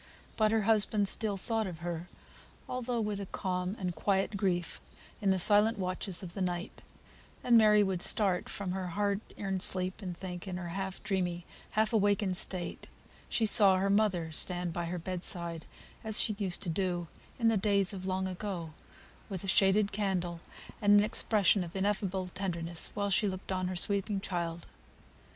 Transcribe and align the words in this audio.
But 0.35 0.51
her 0.51 0.63
husband 0.63 1.07
still 1.07 1.37
thought 1.37 1.67
of 1.67 1.81
her, 1.85 2.07
although 2.67 2.99
with 2.99 3.19
a 3.19 3.27
calm 3.27 3.75
and 3.77 3.93
quiet 3.93 4.35
grief, 4.35 4.81
in 5.21 5.29
the 5.29 5.37
silent 5.37 5.77
watches 5.77 6.23
of 6.23 6.33
the 6.33 6.41
night: 6.41 6.81
and 7.43 7.55
Mary 7.55 7.83
would 7.83 8.01
start 8.01 8.49
from 8.49 8.71
her 8.71 8.87
hard 8.87 9.21
earned 9.37 9.61
sleep, 9.61 10.01
and 10.01 10.17
think 10.17 10.47
in 10.47 10.57
her 10.57 10.69
half 10.69 11.03
dreamy, 11.03 11.45
half 11.77 11.93
awakened 11.93 12.35
state, 12.35 12.87
she 13.29 13.45
saw 13.45 13.77
her 13.77 13.91
mother 13.91 14.31
stand 14.31 14.73
by 14.73 14.85
her 14.85 14.97
bed 14.97 15.23
side, 15.23 15.67
as 16.03 16.19
she 16.19 16.35
used 16.39 16.63
to 16.63 16.69
do 16.69 17.07
"in 17.37 17.49
the 17.49 17.55
days 17.55 17.93
of 17.93 18.07
long 18.07 18.27
ago;" 18.27 18.73
with 19.29 19.43
a 19.43 19.47
shaded 19.47 19.91
candle 19.91 20.39
and 20.81 20.99
an 20.99 21.05
expression 21.05 21.63
of 21.63 21.75
ineffable 21.75 22.27
tenderness, 22.29 22.89
while 22.95 23.11
she 23.11 23.27
looked 23.29 23.51
on 23.51 23.67
her 23.67 23.75
sleeping 23.75 24.19
child. 24.19 24.65